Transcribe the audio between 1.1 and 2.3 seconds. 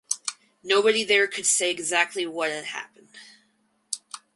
could say exactly